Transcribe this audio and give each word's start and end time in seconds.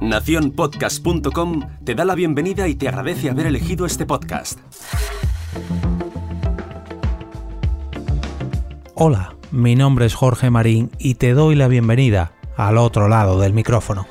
Naciónpodcast.com 0.00 1.60
te 1.84 1.94
da 1.94 2.04
la 2.04 2.14
bienvenida 2.14 2.68
y 2.68 2.74
te 2.74 2.88
agradece 2.88 3.30
haber 3.30 3.46
elegido 3.46 3.86
este 3.86 4.04
podcast. 4.06 4.58
Hola, 8.94 9.36
mi 9.50 9.76
nombre 9.76 10.06
es 10.06 10.14
Jorge 10.14 10.50
Marín 10.50 10.90
y 10.98 11.14
te 11.14 11.32
doy 11.32 11.54
la 11.54 11.68
bienvenida 11.68 12.32
al 12.56 12.78
otro 12.78 13.08
lado 13.08 13.40
del 13.40 13.54
micrófono. 13.54 14.06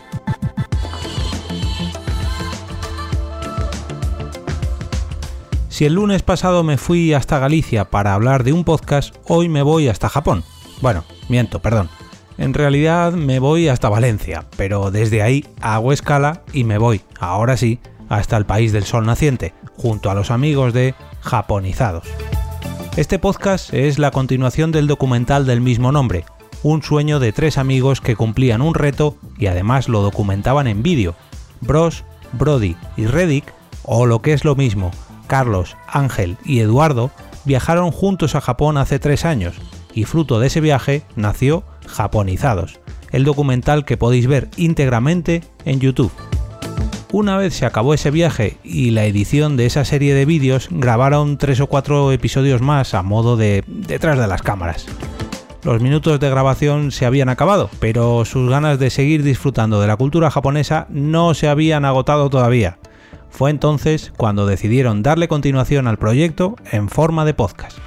Si 5.70 5.86
el 5.86 5.94
lunes 5.94 6.22
pasado 6.22 6.64
me 6.64 6.78
fui 6.78 7.14
hasta 7.14 7.40
Galicia 7.40 7.86
para 7.86 8.14
hablar 8.14 8.44
de 8.44 8.54
un 8.54 8.64
podcast, 8.64 9.16
hoy 9.28 9.50
me 9.50 9.64
voy 9.64 9.88
hasta 9.88 10.10
Japón. 10.10 10.44
Bueno, 10.82 11.04
miento, 11.30 11.60
perdón. 11.60 11.90
En 12.38 12.54
realidad 12.54 13.14
me 13.14 13.38
voy 13.40 13.68
hasta 13.68 13.90
Valencia, 13.90 14.46
pero 14.58 14.90
desde 14.90 15.22
ahí 15.22 15.46
hago 15.62 15.94
escala 15.94 16.42
y 16.52 16.64
me 16.64 16.80
voy, 16.80 17.02
ahora 17.20 17.58
sí, 17.58 17.80
hasta 18.10 18.38
el 18.38 18.46
país 18.46 18.72
del 18.72 18.86
sol 18.86 19.06
naciente, 19.06 19.54
junto 19.78 20.10
a 20.10 20.16
los 20.16 20.32
amigos 20.32 20.74
de 20.74 20.96
Japonizados. 21.22 22.08
Este 22.98 23.20
podcast 23.20 23.72
es 23.74 24.00
la 24.00 24.10
continuación 24.12 24.72
del 24.72 24.88
documental 24.88 25.46
del 25.46 25.62
mismo 25.62 25.92
nombre, 25.92 26.26
un 26.64 26.82
sueño 26.82 27.20
de 27.20 27.34
tres 27.34 27.60
amigos 27.60 28.02
que 28.02 28.16
cumplían 28.16 28.62
un 28.62 28.74
reto 28.74 29.16
y 29.38 29.46
además 29.46 29.88
lo 29.88 30.02
documentaban 30.02 30.66
en 30.66 30.82
vídeo. 30.82 31.16
Bros, 31.62 32.04
Brody 32.32 32.76
y 32.98 33.06
Reddick, 33.06 33.54
o 33.84 34.08
lo 34.08 34.22
que 34.22 34.34
es 34.34 34.44
lo 34.44 34.56
mismo, 34.56 34.90
Carlos, 35.28 35.78
Ángel 35.88 36.38
y 36.46 36.62
Eduardo, 36.62 37.12
viajaron 37.46 37.92
juntos 37.92 38.34
a 38.34 38.42
Japón 38.42 38.78
hace 38.78 38.98
tres 38.98 39.24
años, 39.24 39.56
y 39.94 40.06
fruto 40.06 40.40
de 40.40 40.48
ese 40.48 40.62
viaje 40.62 41.04
nació 41.16 41.64
Japonizados, 41.88 42.80
el 43.12 43.24
documental 43.24 43.86
que 43.86 43.98
podéis 43.98 44.28
ver 44.28 44.50
íntegramente 44.58 45.44
en 45.66 45.80
YouTube. 45.80 46.12
Una 47.12 47.38
vez 47.38 47.54
se 47.54 47.68
acabó 47.68 47.94
ese 47.94 48.10
viaje 48.10 48.58
y 48.64 48.90
la 48.90 49.06
edición 49.06 49.56
de 49.56 49.68
esa 49.68 49.86
serie 49.86 50.16
de 50.16 50.26
vídeos, 50.26 50.68
grabaron 50.72 51.38
tres 51.38 51.60
o 51.60 51.68
cuatro 51.68 52.12
episodios 52.12 52.62
más 52.62 52.96
a 52.96 53.04
modo 53.04 53.38
de 53.38 53.64
detrás 53.68 54.18
de 54.18 54.26
las 54.26 54.42
cámaras. 54.42 54.88
Los 55.64 55.80
minutos 55.80 56.20
de 56.20 56.30
grabación 56.30 56.92
se 56.92 57.06
habían 57.06 57.30
acabado, 57.30 57.70
pero 57.80 58.26
sus 58.26 58.50
ganas 58.50 58.80
de 58.80 58.90
seguir 58.90 59.22
disfrutando 59.22 59.80
de 59.80 59.88
la 59.88 59.96
cultura 59.96 60.32
japonesa 60.32 60.88
no 60.90 61.36
se 61.36 61.48
habían 61.48 61.86
agotado 61.86 62.30
todavía. 62.30 62.80
Fue 63.30 63.50
entonces 63.50 64.12
cuando 64.18 64.46
decidieron 64.46 65.04
darle 65.04 65.28
continuación 65.28 65.88
al 65.88 65.98
proyecto 65.98 66.56
en 66.72 66.90
forma 66.90 67.26
de 67.26 67.34
podcast. 67.34 67.78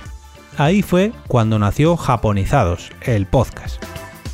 Ahí 0.59 0.81
fue 0.81 1.12
cuando 1.29 1.59
nació 1.59 1.99
Japonizados, 1.99 2.91
el 3.03 3.27
podcast. 3.27 3.83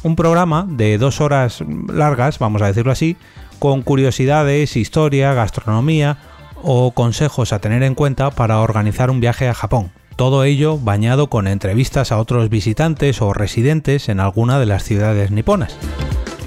Un 0.05 0.15
programa 0.15 0.67
de 0.69 0.97
dos 0.97 1.20
horas 1.20 1.65
largas, 1.89 2.39
vamos 2.39 2.62
a 2.62 2.69
decirlo 2.69 2.92
así, 2.92 3.17
con 3.59 3.83
curiosidades, 3.83 4.77
historia, 4.77 5.34
gastronomía 5.34 6.19
o 6.62 6.93
consejos 6.93 7.53
a 7.53 7.59
tener 7.59 7.83
en 7.83 7.97
cuenta 7.97 8.31
para 8.31 8.61
organizar 8.61 9.11
un 9.11 9.19
viaje 9.19 9.48
a 9.48 9.55
Japón. 9.55 9.91
Todo 10.15 10.45
ello 10.45 10.78
bañado 10.78 11.27
con 11.28 11.48
entrevistas 11.48 12.12
a 12.12 12.19
otros 12.19 12.48
visitantes 12.50 13.20
o 13.20 13.33
residentes 13.33 14.09
en 14.09 14.20
alguna 14.20 14.61
de 14.61 14.67
las 14.67 14.84
ciudades 14.84 15.33
niponas. 15.33 15.77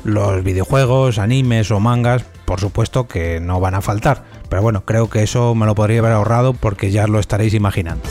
Los 0.06 0.42
videojuegos, 0.42 1.20
animes 1.20 1.70
o 1.72 1.82
mangas, 1.82 2.24
por 2.46 2.62
supuesto 2.62 3.10
que 3.10 3.42
no 3.42 3.60
van 3.60 3.76
a 3.76 3.82
faltar, 3.82 4.24
pero 4.48 4.62
bueno, 4.62 4.86
creo 4.86 5.10
que 5.10 5.24
eso 5.24 5.54
me 5.54 5.66
lo 5.66 5.76
podría 5.76 6.00
haber 6.00 6.14
ahorrado 6.14 6.54
porque 6.54 6.92
ya 6.92 7.08
lo 7.08 7.20
estaréis 7.20 7.54
imaginando. 7.54 8.04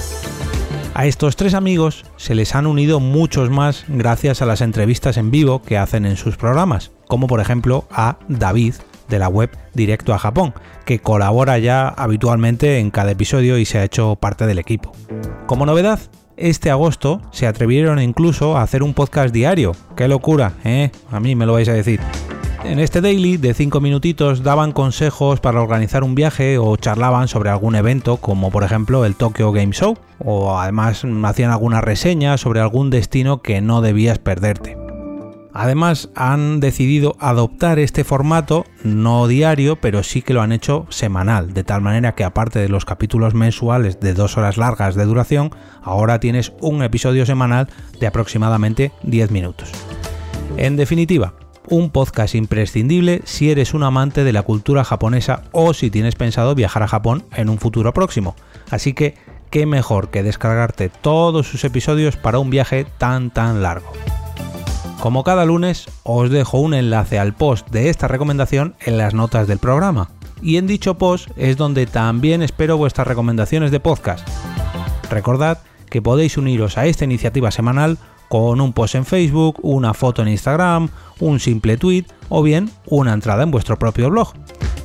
A 0.94 1.06
estos 1.06 1.34
tres 1.34 1.54
amigos 1.54 2.04
se 2.16 2.36
les 2.36 2.54
han 2.54 2.68
unido 2.68 3.00
muchos 3.00 3.50
más 3.50 3.84
gracias 3.88 4.42
a 4.42 4.46
las 4.46 4.60
entrevistas 4.60 5.16
en 5.16 5.32
vivo 5.32 5.60
que 5.60 5.76
hacen 5.76 6.06
en 6.06 6.16
sus 6.16 6.36
programas, 6.36 6.92
como 7.08 7.26
por 7.26 7.40
ejemplo 7.40 7.84
a 7.90 8.18
David 8.28 8.74
de 9.08 9.18
la 9.18 9.28
web 9.28 9.50
Directo 9.74 10.14
a 10.14 10.20
Japón, 10.20 10.54
que 10.84 11.00
colabora 11.00 11.58
ya 11.58 11.88
habitualmente 11.88 12.78
en 12.78 12.92
cada 12.92 13.10
episodio 13.10 13.58
y 13.58 13.64
se 13.64 13.78
ha 13.78 13.84
hecho 13.84 14.14
parte 14.14 14.46
del 14.46 14.60
equipo. 14.60 14.92
Como 15.46 15.66
novedad, 15.66 15.98
este 16.36 16.70
agosto 16.70 17.20
se 17.32 17.48
atrevieron 17.48 18.00
incluso 18.00 18.56
a 18.56 18.62
hacer 18.62 18.84
un 18.84 18.94
podcast 18.94 19.34
diario. 19.34 19.72
¡Qué 19.96 20.06
locura! 20.06 20.52
¿eh? 20.64 20.92
A 21.10 21.18
mí 21.18 21.34
me 21.34 21.44
lo 21.44 21.54
vais 21.54 21.68
a 21.68 21.72
decir. 21.72 21.98
En 22.64 22.80
este 22.80 23.02
daily 23.02 23.36
de 23.36 23.52
5 23.52 23.80
minutitos 23.82 24.42
daban 24.42 24.72
consejos 24.72 25.38
para 25.38 25.60
organizar 25.60 26.02
un 26.02 26.14
viaje 26.14 26.56
o 26.56 26.76
charlaban 26.76 27.28
sobre 27.28 27.50
algún 27.50 27.76
evento 27.76 28.16
como 28.16 28.50
por 28.50 28.64
ejemplo 28.64 29.04
el 29.04 29.16
Tokyo 29.16 29.52
Game 29.52 29.72
Show 29.72 29.98
o 30.18 30.58
además 30.58 31.04
hacían 31.24 31.50
alguna 31.50 31.82
reseña 31.82 32.38
sobre 32.38 32.60
algún 32.60 32.88
destino 32.88 33.42
que 33.42 33.60
no 33.60 33.82
debías 33.82 34.18
perderte. 34.18 34.78
Además 35.52 36.08
han 36.16 36.58
decidido 36.58 37.16
adoptar 37.20 37.78
este 37.78 38.02
formato 38.02 38.64
no 38.82 39.28
diario 39.28 39.76
pero 39.76 40.02
sí 40.02 40.22
que 40.22 40.32
lo 40.32 40.40
han 40.40 40.50
hecho 40.50 40.86
semanal 40.88 41.52
de 41.52 41.64
tal 41.64 41.82
manera 41.82 42.14
que 42.14 42.24
aparte 42.24 42.60
de 42.60 42.70
los 42.70 42.86
capítulos 42.86 43.34
mensuales 43.34 44.00
de 44.00 44.14
dos 44.14 44.38
horas 44.38 44.56
largas 44.56 44.94
de 44.94 45.04
duración 45.04 45.50
ahora 45.82 46.18
tienes 46.18 46.54
un 46.60 46.82
episodio 46.82 47.26
semanal 47.26 47.68
de 48.00 48.06
aproximadamente 48.06 48.90
10 49.02 49.30
minutos. 49.30 49.70
En 50.56 50.76
definitiva, 50.76 51.34
un 51.68 51.90
podcast 51.90 52.34
imprescindible 52.34 53.22
si 53.24 53.50
eres 53.50 53.74
un 53.74 53.82
amante 53.82 54.24
de 54.24 54.32
la 54.32 54.42
cultura 54.42 54.84
japonesa 54.84 55.44
o 55.52 55.74
si 55.74 55.90
tienes 55.90 56.14
pensado 56.14 56.54
viajar 56.54 56.82
a 56.82 56.88
Japón 56.88 57.24
en 57.32 57.48
un 57.48 57.58
futuro 57.58 57.92
próximo. 57.92 58.34
Así 58.70 58.92
que, 58.92 59.14
qué 59.50 59.66
mejor 59.66 60.10
que 60.10 60.22
descargarte 60.22 60.88
todos 60.88 61.48
sus 61.48 61.64
episodios 61.64 62.16
para 62.16 62.38
un 62.38 62.50
viaje 62.50 62.86
tan 62.98 63.30
tan 63.30 63.62
largo. 63.62 63.92
Como 65.00 65.22
cada 65.22 65.44
lunes, 65.44 65.86
os 66.02 66.30
dejo 66.30 66.58
un 66.58 66.72
enlace 66.72 67.18
al 67.18 67.34
post 67.34 67.68
de 67.70 67.90
esta 67.90 68.08
recomendación 68.08 68.74
en 68.80 68.96
las 68.96 69.12
notas 69.12 69.46
del 69.46 69.58
programa. 69.58 70.10
Y 70.40 70.56
en 70.56 70.66
dicho 70.66 70.98
post 70.98 71.28
es 71.36 71.56
donde 71.56 71.86
también 71.86 72.42
espero 72.42 72.76
vuestras 72.76 73.06
recomendaciones 73.06 73.70
de 73.70 73.80
podcast. 73.80 74.26
Recordad 75.10 75.58
que 75.90 76.02
podéis 76.02 76.36
uniros 76.36 76.78
a 76.78 76.86
esta 76.86 77.04
iniciativa 77.04 77.50
semanal 77.50 77.98
con 78.34 78.60
un 78.60 78.72
post 78.72 78.96
en 78.96 79.04
Facebook, 79.04 79.60
una 79.62 79.94
foto 79.94 80.20
en 80.20 80.26
Instagram, 80.26 80.88
un 81.20 81.38
simple 81.38 81.76
tweet 81.76 82.06
o 82.28 82.42
bien 82.42 82.68
una 82.88 83.12
entrada 83.12 83.44
en 83.44 83.52
vuestro 83.52 83.78
propio 83.78 84.10
blog, 84.10 84.32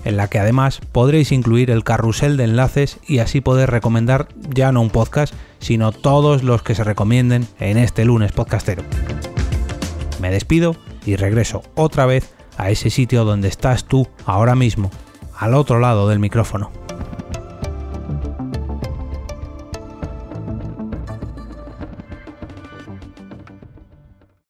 en 0.06 0.18
la 0.18 0.28
que 0.28 0.38
además 0.38 0.82
podréis 0.92 1.32
incluir 1.32 1.72
el 1.72 1.84
carrusel 1.84 2.38
de 2.38 2.44
enlaces 2.44 3.00
y 3.08 3.18
así 3.18 3.42
poder 3.42 3.72
recomendar 3.72 4.28
ya 4.54 4.72
no 4.72 4.82
un 4.82 4.92
podcast, 4.92 5.34
sino 5.58 5.92
todos 5.92 6.44
los 6.44 6.62
que 6.62 6.76
se 6.76 6.84
recomienden 6.84 7.48
en 7.60 7.80
este 7.80 8.06
lunes 8.06 8.34
podcastero. 8.34 8.84
Me 10.22 10.30
despido 10.30 10.76
y 11.04 11.16
regreso 11.16 11.64
otra 11.74 12.06
vez 12.06 12.32
a 12.56 12.70
ese 12.70 12.92
sitio 12.92 13.26
donde 13.26 13.48
estás 13.48 13.86
tú 13.86 14.08
ahora 14.28 14.54
mismo, 14.54 14.92
al 15.36 15.56
otro 15.56 15.80
lado 15.80 16.08
del 16.08 16.20
micrófono. 16.20 16.79